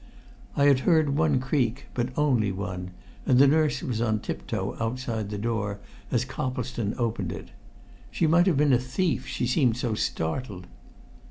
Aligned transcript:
I 0.57 0.63
had 0.65 0.79
heard 0.79 1.15
one 1.15 1.39
creak, 1.39 1.85
but 1.93 2.09
only 2.17 2.51
one, 2.51 2.89
and 3.27 3.37
the 3.37 3.45
nurse 3.45 3.83
was 3.83 4.01
on 4.01 4.17
tip 4.19 4.47
toe 4.47 4.75
outside 4.79 5.29
the 5.29 5.37
door 5.37 5.77
as 6.09 6.25
Coplestone 6.25 6.95
opened 6.97 7.31
it. 7.31 7.49
She 8.09 8.25
might 8.25 8.47
have 8.47 8.57
been 8.57 8.73
a 8.73 8.79
thief, 8.79 9.27
she 9.27 9.45
seemed 9.45 9.77
so 9.77 9.93
startled. 9.93 10.65